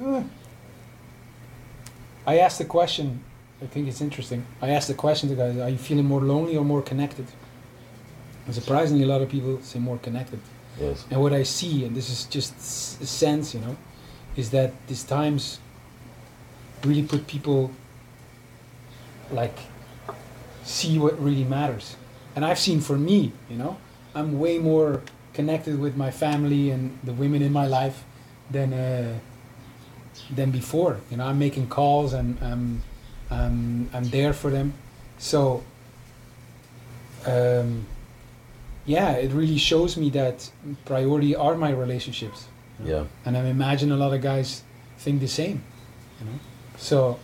[0.00, 0.22] eh,
[2.24, 3.24] I asked the question.
[3.60, 4.46] I think it's interesting.
[4.62, 7.26] I asked the question to guys: Are you feeling more lonely or more connected?
[8.48, 10.40] And surprisingly, a lot of people say more connected.
[10.80, 12.54] yes, And what I see, and this is just
[13.02, 13.76] a sense, you know,
[14.36, 15.60] is that these times
[16.82, 17.70] really put people
[19.30, 19.58] like
[20.64, 21.96] see what really matters.
[22.34, 23.76] And I've seen for me, you know,
[24.14, 25.02] I'm way more
[25.34, 28.02] connected with my family and the women in my life
[28.50, 29.18] than uh,
[30.34, 31.00] than before.
[31.10, 32.82] You know, I'm making calls and I'm
[33.30, 34.72] I'm I'm there for them.
[35.18, 35.62] So
[37.26, 37.86] um,
[38.88, 40.50] yeah, it really shows me that
[40.86, 42.48] priority are my relationships.
[42.82, 43.04] Yeah.
[43.26, 44.62] And I imagine a lot of guys
[44.96, 45.62] think the same.
[46.18, 46.38] You know,
[46.78, 47.20] so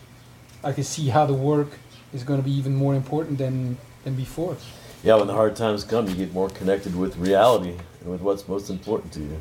[0.63, 1.71] I can see how the work
[2.13, 4.59] is going to be even more important than than before.
[5.03, 8.47] Yeah, when the hard times come, you get more connected with reality and with what's
[8.47, 9.41] most important to you.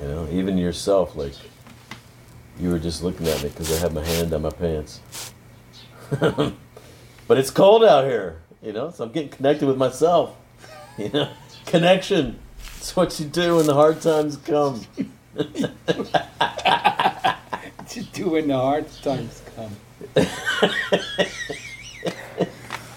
[0.00, 1.34] You know, even yourself, like,
[2.58, 5.00] you were just looking at me because I had my hand on my pants.
[6.20, 10.36] but it's cold out here, you know, so I'm getting connected with myself.
[10.98, 11.28] You know,
[11.66, 12.38] connection.
[12.78, 14.84] It's what you do when the hard times come.
[17.90, 19.76] To do when the hard times come.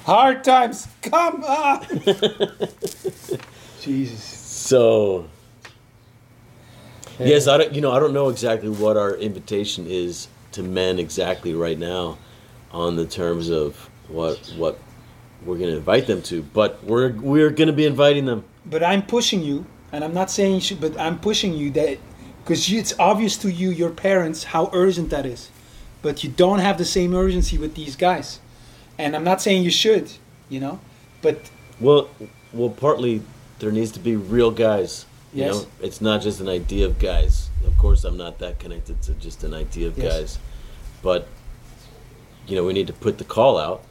[0.06, 1.84] hard times come ah!
[3.82, 4.24] Jesus.
[4.24, 5.28] So,
[7.18, 7.74] yes, I don't.
[7.74, 12.20] You know, I don't know exactly what our invitation is to men exactly right now,
[12.72, 14.78] on the terms of what what
[15.46, 16.42] we're going to invite them to.
[16.42, 18.44] But we're we're going to be inviting them.
[18.66, 21.98] But I'm pushing you, and I'm not saying you should, but I'm pushing you that
[22.44, 25.50] because it's obvious to you, your parents, how urgent that is.
[26.02, 28.40] But you don't have the same urgency with these guys.
[28.98, 30.12] And I'm not saying you should,
[30.50, 30.80] you know,
[31.22, 32.10] but Well,
[32.52, 33.22] well, partly
[33.60, 35.06] there needs to be real guys.
[35.34, 35.54] You Yes.
[35.56, 37.50] know, it's not just an idea of guys.
[37.66, 40.14] Of course, I'm not that connected to just an idea of Yes.
[40.14, 40.38] guys,
[41.02, 41.28] but
[42.46, 43.84] you know, we need to put the call out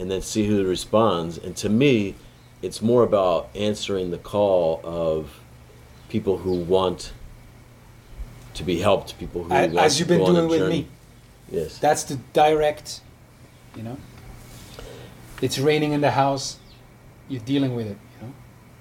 [0.00, 1.36] and then see who responds.
[1.36, 2.14] And to me,
[2.62, 5.38] it's more about answering the call of
[6.08, 7.12] people who want
[8.54, 10.58] to be helped, people who I- want as you've been go on a doing with
[10.60, 10.82] journey.
[10.82, 10.88] me.
[11.52, 11.78] Yes.
[11.78, 13.00] that's the direct,
[13.76, 13.96] you know.
[15.42, 16.58] It's raining in the house,
[17.28, 18.32] you're dealing with it, you know.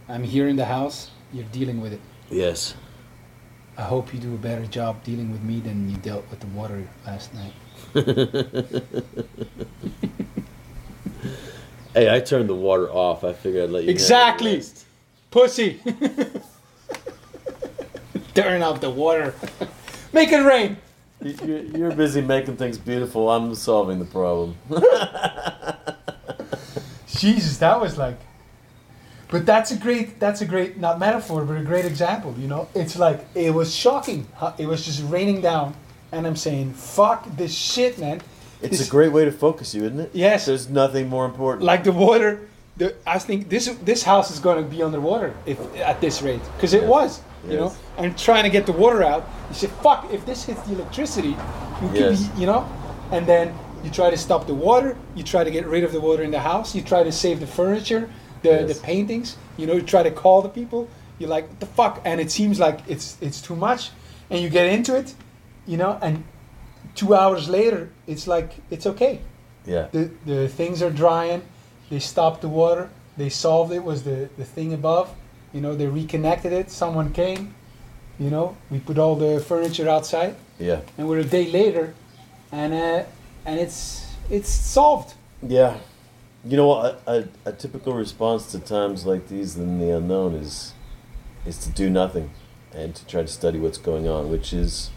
[0.08, 2.02] I'm here in the house, you're dealing with it.
[2.32, 2.76] yes.
[3.78, 6.48] I hope you do a better job dealing with me than you dealt with the
[6.48, 7.54] water last night.
[11.94, 13.24] Hey, I turned the water off.
[13.24, 13.90] I figured I'd let you.
[13.90, 14.56] Exactly.
[14.58, 14.86] rest.
[15.32, 15.80] Pussy.
[18.34, 19.34] Turn off the water.
[20.14, 20.78] Make it rain.
[21.22, 23.30] You- You're, you're busy making things beautiful.
[23.30, 24.56] I'm solving the problem.
[27.08, 28.18] Jesus, that was like.
[29.30, 30.20] But that's a great.
[30.20, 32.34] That's a great not metaphor, but a great example.
[32.40, 34.26] You know, it's like it was shocking.
[34.58, 35.76] It was just raining down,
[36.12, 38.22] and I'm saying, "Fuck this shit, man."
[38.62, 40.10] It's This- a great way to focus you, isn't it?
[40.14, 40.46] Yes.
[40.46, 41.64] There's nothing more important.
[41.64, 42.42] like the water.
[42.78, 46.40] The, I think this this house is going to be underwater if at this rate
[46.56, 46.90] because it Yes.
[46.90, 47.20] was,
[47.50, 47.72] you know.
[47.98, 51.36] And trying to get the water out, you say, "Fuck!" If this hits the electricity,
[51.82, 52.28] you Yes.
[52.28, 52.64] be, you know.
[53.12, 54.96] And then you try to stop the water.
[55.16, 56.74] You try to get rid of the water in the house.
[56.76, 58.08] You try to save the furniture,
[58.44, 58.68] the Yes.
[58.72, 59.36] the paintings.
[59.58, 60.88] You know, you try to call the people.
[61.18, 63.92] You're like, the fuck?" And it seems like it's it's too much,
[64.30, 65.14] and you get into it,
[65.68, 65.98] you know.
[66.02, 66.24] And
[66.96, 69.22] two hours later, it's like it's okay
[69.70, 69.88] yeah.
[69.92, 71.42] the, the things are drying.
[71.90, 72.90] They stopped the water.
[73.18, 73.84] They solved it.
[73.84, 75.14] Was the, the thing above?
[75.54, 76.72] You know, they reconnected it.
[76.72, 77.56] Someone came.
[78.20, 80.82] You know, we put all the furniture outside, Yeah.
[80.98, 81.94] and we're a day later,
[82.52, 83.04] and uh,
[83.46, 85.14] and it's it's solved.
[85.42, 85.78] Yeah.
[86.44, 87.02] You know what?
[87.08, 90.74] A, a, a typical response to times like these in the unknown is
[91.46, 92.32] is to do nothing
[92.74, 94.90] and to try to study what's going on, which is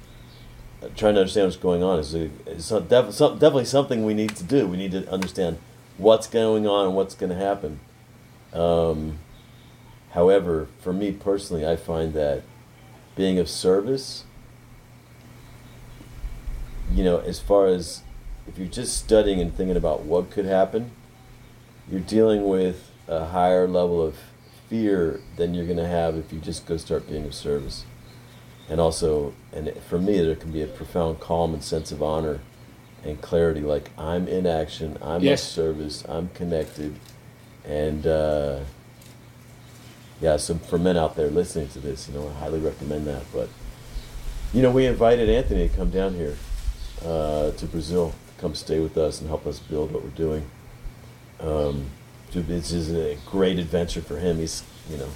[0.96, 4.34] trying to understand what's going on is, a, is def, some, definitely something we need
[4.36, 4.66] to do.
[4.66, 5.58] We need to understand
[5.96, 7.80] what's going on and what's going to happen.
[8.52, 9.18] Um,
[10.10, 12.42] however, for me personally, I find that
[13.16, 14.24] being of service,
[16.92, 18.02] you know, as far as
[18.46, 20.90] if you're just studying and thinking about what could happen,
[21.90, 24.16] you're dealing with a higher level of
[24.68, 27.84] fear than you're going to have if you just go start being of service.
[28.72, 32.40] And also, and for me, there can be a profound calm and sense of honor
[33.04, 33.60] and clarity.
[33.60, 35.42] Like I'm in action, I'm Yes.
[35.42, 36.94] of service, I'm connected,
[37.66, 38.60] and uh,
[40.22, 40.38] yeah.
[40.38, 43.24] So for men out there listening to this, you know, I highly recommend that.
[43.30, 43.50] But
[44.54, 46.38] you know, we invited Anthony to come down here
[47.04, 50.46] uh, to Brazil, come stay with us and help us build what we're doing.
[51.40, 51.90] Um,
[52.32, 54.38] this is a great adventure for him.
[54.38, 55.10] He's, you know,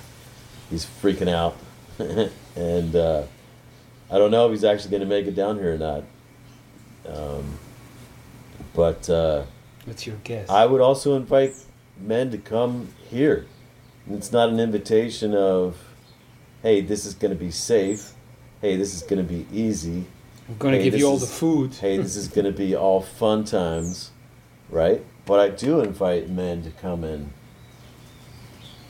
[0.68, 1.56] he's freaking out,
[2.54, 3.22] and uh,
[4.10, 6.04] I don't know if he's actually going to make it down here or not.
[7.08, 7.58] Um,
[8.74, 9.44] but uh,
[9.84, 10.48] What's your guess?
[10.48, 11.54] I would also invite
[12.00, 13.46] men to come here.
[14.10, 15.76] It's not an invitation of,
[16.62, 18.12] hey, this is going to be safe.
[18.60, 20.04] Hey, this is going to be easy.
[20.48, 21.74] I'm gonna hey, give you all is- the food.
[21.80, 24.12] Hey, this is going to be all fun times,
[24.70, 25.02] right?
[25.24, 27.32] But I do invite men to come and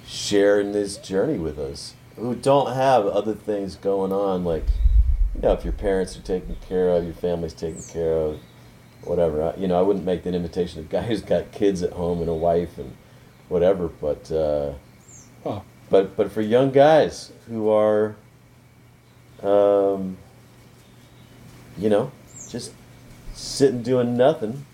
[0.06, 4.64] sharing this journey with us, who don't have other things going on, like,
[5.36, 8.40] you know, if your parents are taken care of, your family's taken care of,
[9.04, 9.42] whatever.
[9.42, 11.92] I, you know, I wouldn't make that invitation to a guy who's got kids at
[11.92, 12.96] home and a wife and
[13.48, 14.72] whatever, but, uh,
[15.44, 18.16] Well, but but for young guys who are
[19.42, 20.16] um,
[21.76, 22.10] you know
[22.50, 22.72] just
[23.34, 24.64] sitting doing nothing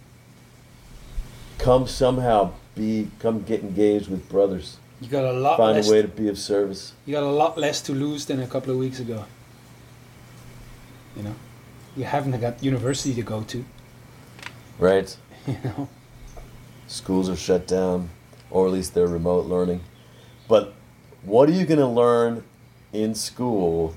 [1.58, 6.00] come somehow be come get engaged with brothers you got a lot find a way
[6.00, 8.78] to be of service You got a lot less to lose than a couple of
[8.78, 9.24] weeks ago.
[11.16, 11.34] You know,
[11.96, 13.64] you haven't got university to go to.
[14.78, 15.16] right.
[15.46, 15.88] You know,
[16.86, 18.10] schools are shut down
[18.50, 19.80] or at least they're remote learning.
[20.46, 20.74] But
[21.24, 22.44] what are you going to learn
[22.92, 23.96] in school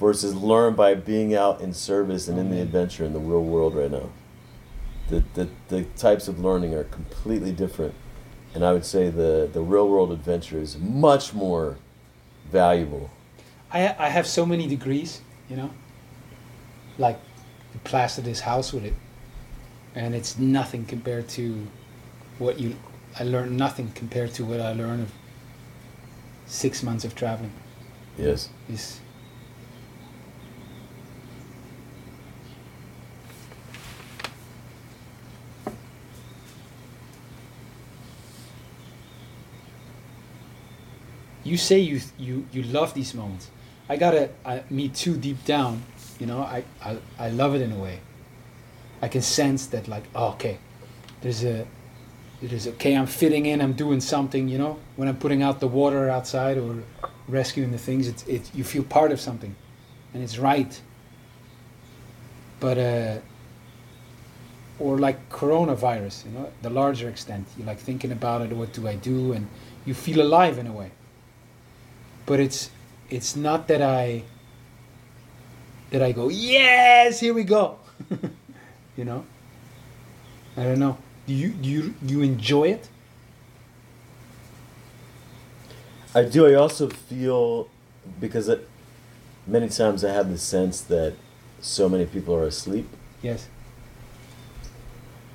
[0.00, 2.62] versus learn by being out in service and in the Mhm.
[2.62, 4.08] adventure in the real world right now?
[5.08, 7.94] The, the, the types of learning are completely different.
[8.54, 11.76] And i would say the, the real world adventure is much more
[12.50, 13.10] valuable.
[13.70, 15.20] I I have so many degrees.
[15.50, 15.70] You know,
[16.98, 17.18] like
[17.74, 18.94] you plaster this house with it,
[19.94, 21.66] and it's nothing compared to
[22.38, 22.76] what you.
[23.18, 25.12] I learned nothing compared to what I learned of
[26.46, 27.52] six months of traveling.
[28.18, 29.00] yes Is
[41.46, 43.50] you say you you you love these moments.
[43.88, 45.82] I gotta I, me too deep down.
[46.18, 48.00] You know, I, I I love it in a way.
[49.02, 50.58] I can sense that like oh, okay,
[51.20, 51.66] there's a
[52.40, 52.94] there's okay.
[52.94, 53.60] I'm fitting in.
[53.60, 54.48] I'm doing something.
[54.48, 56.82] You know, when I'm putting out the water outside or
[57.28, 59.54] rescuing the things, it's it you feel part of something,
[60.14, 60.80] and it's right.
[62.60, 63.18] But uh,
[64.78, 68.52] or like coronavirus, you know, the larger extent, you're like thinking about it.
[68.52, 69.32] What do I do?
[69.32, 69.48] And
[69.84, 70.90] you feel alive in a way.
[72.26, 72.70] But it's
[73.08, 74.24] it's not that I
[75.90, 77.78] that I go yes, here we go.
[78.96, 79.24] you know.
[80.56, 80.96] I don't know.
[81.26, 82.88] Do you do you you enjoy it?
[86.14, 87.68] i do i also feel
[88.20, 88.66] because it,
[89.46, 91.14] many times i have the sense that
[91.60, 92.88] so many people are asleep
[93.22, 93.48] Yes.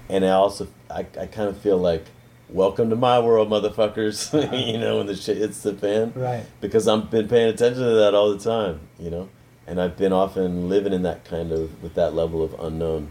[0.10, 2.06] and I also I, I kind of feel like
[2.49, 4.34] welcome to my world, motherfuckers.
[4.43, 4.56] Uh-huh.
[4.56, 6.45] you know, when the shit hits the fan, Right.
[6.62, 8.80] because I've been paying attention to that all the time.
[8.99, 9.30] You know,
[9.72, 13.09] and I've been often living in that kind of with that level of unknown.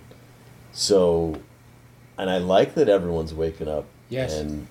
[0.72, 1.40] So,
[2.18, 4.34] and I like that everyone's waking up Yes.
[4.38, 4.66] and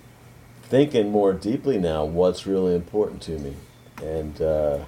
[0.62, 3.56] thinking more deeply now what's really important to me,
[4.04, 4.80] and uh,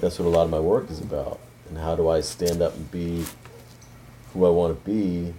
[0.00, 1.40] that's what a lot of my work is about.
[1.68, 3.24] And how do I stand up and be
[4.32, 5.34] who I want to be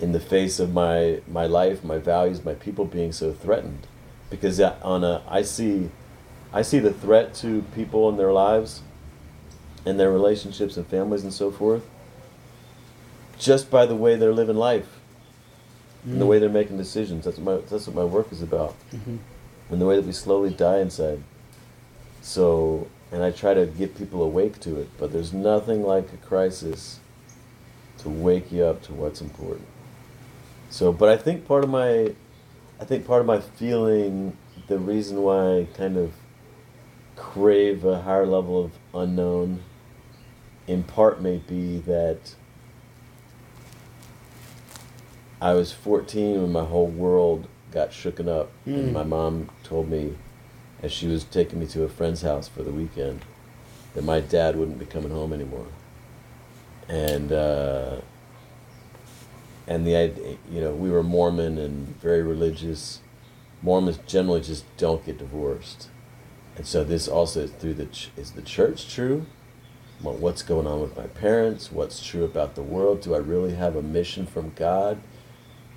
[0.00, 3.86] in the face of my my life, my values, my people being so threatened?
[4.30, 5.90] Because on a I see
[6.54, 8.80] I see the threat to people in their lives
[9.84, 11.82] and their relationships and families and so forth
[13.38, 15.00] just by the way they're living life
[16.04, 17.24] and the way they're making decisions.
[17.24, 18.74] That's what my that's what my work is about.
[18.92, 19.18] Mhm.
[19.70, 21.22] And the way that we slowly die inside.
[22.20, 26.16] So and I try to get people awake to it, but there's nothing like a
[26.16, 26.98] crisis
[27.98, 29.66] to wake you up to what's important.
[30.70, 32.14] So but I think part of my
[32.80, 36.12] I think part of my feeling the reason why I kind of
[37.16, 39.60] crave a higher level of unknown
[40.66, 42.34] in part may be that
[45.40, 48.92] I was 14 when my whole world got shooken up, and Mm.
[48.92, 50.16] my mom told me,
[50.82, 53.24] as she was taking me to a friend's house for the weekend,
[53.94, 55.66] that my dad wouldn't be coming home anymore.
[56.88, 57.96] And uh,
[59.66, 63.00] and the you know we were Mormon and very religious.
[63.62, 65.88] Mormons generally just don't get divorced,
[66.56, 69.26] and so this also is through the ch- is the church true.
[70.02, 71.70] Well, what's going on with my parents?
[71.70, 73.02] What's true about the world?
[73.02, 74.98] Do I really have a mission from God?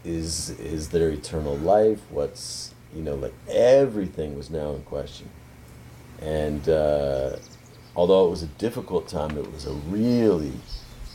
[0.03, 1.99] Is is there eternal life?
[2.09, 5.30] What's you know like everything was now in question,
[6.21, 7.36] and uh,
[7.95, 10.53] although it was a difficult time, it was a really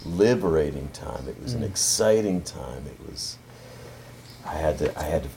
[0.05, 1.29] liberating time.
[1.29, 1.67] It was an Mm.
[1.71, 2.85] exciting time.
[2.87, 3.37] It was.
[4.47, 5.29] I had to I had to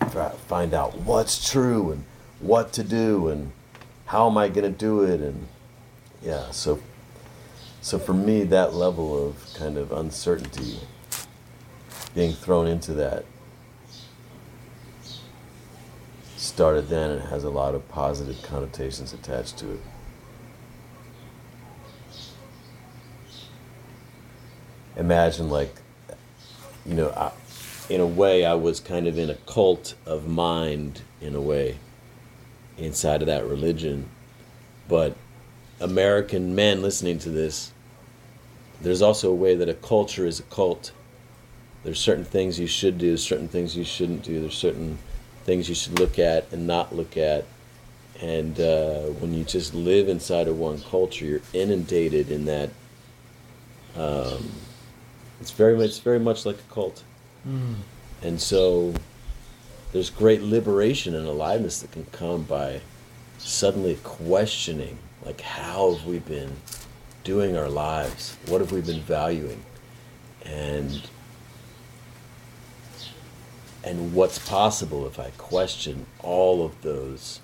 [0.47, 2.03] find out what's true and
[2.39, 3.51] what to do and
[4.05, 5.47] how am I going to do it and
[6.23, 6.79] yeah so
[7.83, 10.79] so for me that level of kind of uncertainty
[12.15, 13.25] being thrown into that
[16.37, 19.81] started then and has a lot of positive connotations attached to it.
[24.95, 25.75] Imagine like
[26.85, 27.31] you know, I,
[27.89, 31.79] in a way I was kind of in a cult of mind in a way.
[32.77, 34.09] inside of that religion.
[34.87, 35.17] But
[35.81, 37.72] American men listening to this,
[38.83, 40.91] there's also a way that a culture is a cult.
[41.83, 44.39] There's certain things you should do, certain things you shouldn't do.
[44.41, 44.97] There's certain
[45.45, 47.45] things you should look at and not look at.
[48.21, 52.69] And uh, when you just live inside of one culture, you're inundated in that.
[53.95, 54.51] Um,
[55.41, 57.03] it's very much, it's very much like a cult.
[58.21, 58.93] And so
[59.91, 62.81] there's great liberation and aliveness that can come by
[63.37, 66.51] suddenly questioning like how have we been
[67.23, 69.63] doing our lives what have we been valuing
[70.45, 71.01] and
[73.83, 77.39] and what's possible if i question all of those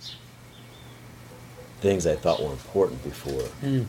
[1.81, 3.85] things i thought were important before Mm.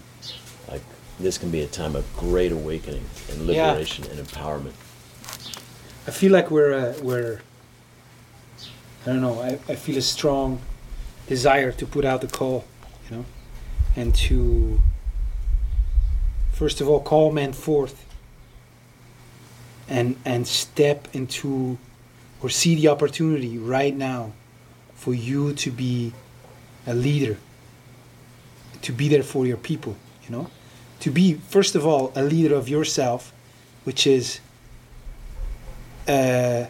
[0.68, 0.82] like
[1.18, 3.68] this can be a time of great awakening and Yeah.
[3.68, 4.72] liberation and empowerment
[6.06, 7.40] I feel like we're uh, we're.
[9.04, 9.38] I don't know.
[9.40, 10.60] I, I feel a strong
[11.28, 12.64] desire to put out the call,
[13.08, 13.24] you know,
[13.96, 14.80] and to
[16.60, 17.96] first of all call men forth
[19.88, 21.78] and and step into
[22.42, 24.32] or see the opportunity right now
[24.94, 26.12] for you to be
[26.86, 27.36] a leader
[28.82, 29.94] to be there for your people
[30.24, 30.46] you know
[31.00, 33.32] to be first of all a leader of yourself
[33.84, 34.40] which is
[36.10, 36.66] uh,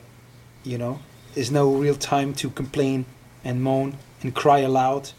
[0.64, 1.00] you know,
[1.34, 3.06] there's no real time to complain
[3.44, 5.10] and moan and cry aloud.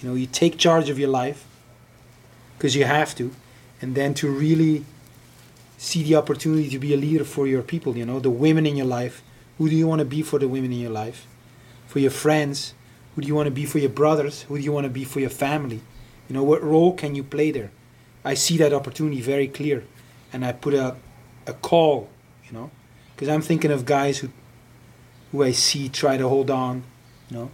[0.00, 1.46] You know, you take charge of your life
[2.56, 3.30] because you have to,
[3.80, 4.84] and then to really
[5.78, 7.96] see the opportunity to be a leader for your people.
[7.96, 9.22] You know, the women in your life.
[9.58, 11.26] Who do you want to be for the women in your life?
[11.86, 12.74] For your friends.
[13.14, 14.42] Who do you want to be for your brothers?
[14.42, 15.80] Who do you want to be for your family?
[16.28, 17.70] You know, what role can you play there?
[18.24, 19.84] I see that opportunity very clear,
[20.32, 20.98] and I put out
[21.46, 22.08] a call.
[22.46, 22.70] You know
[23.20, 24.30] because I'm thinking of guys who
[25.30, 26.82] who I see try to hold on,
[27.28, 27.50] you know,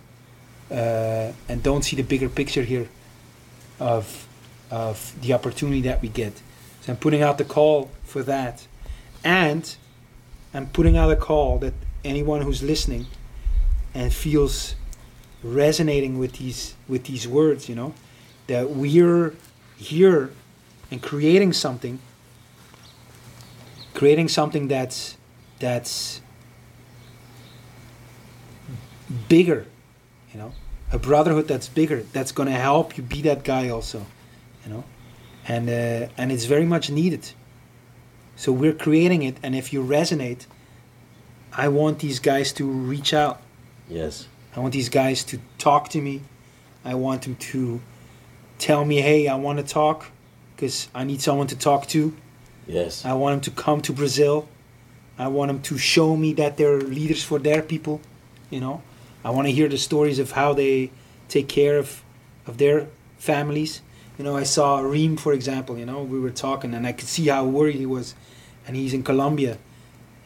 [0.71, 2.89] uh, and don't see the bigger picture here
[3.81, 4.26] of
[4.71, 6.43] of the opportunity that we get.
[6.83, 8.67] So I'm putting out the call for that,
[9.25, 9.77] and
[10.55, 13.07] I'm putting out a call that anyone who's listening
[13.95, 14.75] and feels
[15.43, 17.95] resonating with these with these words, you know,
[18.47, 19.35] that we're
[19.77, 20.31] here
[20.91, 21.99] and creating something,
[23.95, 25.17] creating something that's
[25.59, 26.21] that's
[29.29, 29.67] bigger,
[30.33, 30.53] you know,
[30.93, 34.07] a brotherhood that's bigger, that's going to help you be that guy also,
[34.67, 34.85] you know,
[35.47, 37.33] and uh, and it's very much needed.
[38.35, 40.47] So we're creating it, and if you resonate,
[41.53, 43.41] I want these guys to reach out.
[43.89, 46.23] yes I want these guys to talk to me.
[46.85, 47.81] I want them to
[48.59, 50.07] tell me, hey, I want to talk
[50.55, 52.15] because I need someone to talk to.
[52.67, 54.49] yes I want them to come to Brazil.
[55.19, 58.01] I want them to show me that they're leaders for their people.
[58.51, 58.83] You know,
[59.25, 60.91] I want to hear the stories of how they
[61.29, 62.03] take care of
[62.47, 62.87] of their
[63.19, 63.81] families.
[64.19, 65.77] You know, I saw Reem, for example.
[65.77, 68.15] You know, we were talking, and I could see how worried he was,
[68.67, 69.59] and he's in Colombia.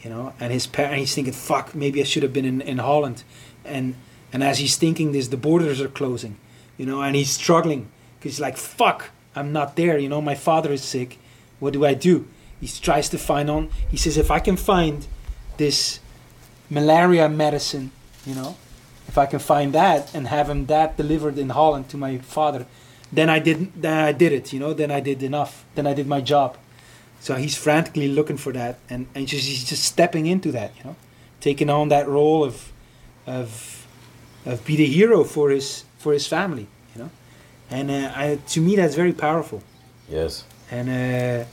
[0.02, 2.78] You know, and his parent, he's thinking, "Fuck, maybe I should have been in, in
[2.78, 3.24] Holland,"
[3.64, 3.94] and
[4.32, 6.36] and as he's thinking this, the borders are closing.
[6.78, 7.88] You know, and he's struggling
[8.18, 11.18] because he's like, "Fuck, I'm not there." You know, my father is sick.
[11.58, 12.26] What do I do?
[12.60, 13.70] He tries to find on.
[13.88, 15.06] He says, if I can find
[15.56, 16.00] this
[16.68, 17.90] malaria medicine,
[18.26, 18.56] you know,
[19.08, 22.66] if I can find that and have him that delivered in Holland to my father,
[23.12, 23.72] then I did.
[23.82, 24.52] Then I did it.
[24.52, 25.64] You know, then I did enough.
[25.74, 26.56] Then I did my job.
[27.20, 30.72] So he's frantically looking for that, and and just he's just stepping into that.
[30.78, 30.96] You know,
[31.40, 32.72] taking on that role of
[33.26, 33.86] of
[34.46, 36.66] of be the hero for his for his family.
[36.94, 37.10] You know,
[37.70, 39.62] and uh, I, to me that's very powerful.
[40.08, 41.44] yes And uh,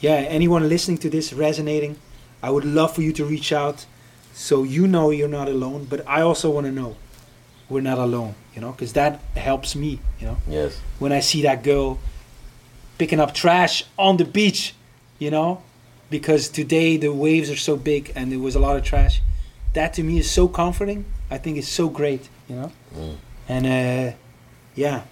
[0.00, 1.96] yeah, anyone listening to this resonating,
[2.42, 3.86] I would love for you to reach out
[4.34, 5.86] so you know you're not alone.
[5.88, 6.96] But I also want to know
[7.68, 10.38] we're not alone, you know, because that helps me, you know.
[10.48, 11.98] yes When I see that girl
[12.96, 14.74] picking up trash on the beach,
[15.18, 15.62] you know,
[16.08, 19.20] because today the waves are so big and there was a lot of trash.
[19.74, 21.04] That to me is so comforting.
[21.30, 22.72] I think it's so great, you know.
[22.94, 23.16] Mm.
[23.48, 24.16] And uh,
[24.74, 25.02] yeah,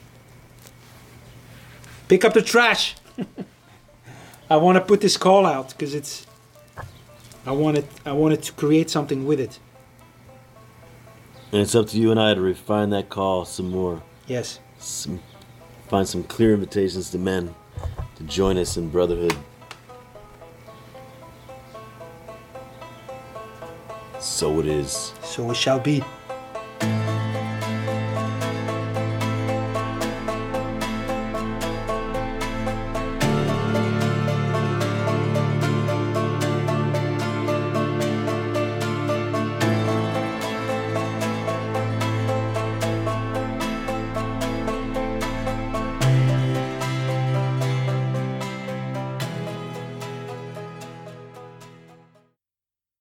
[2.09, 2.95] pick up the trash.
[4.51, 6.27] I want to put this call out because it's.
[7.47, 9.59] I wanted I wanted to create something with it.
[11.55, 14.03] And it's up to you and I to refine that call some more.
[14.27, 14.59] Yes.
[14.81, 15.21] Some,
[15.87, 17.55] find some clear invitations to men
[18.17, 19.37] to join us in brotherhood.
[24.19, 25.13] So it is.
[25.23, 26.03] So it shall be.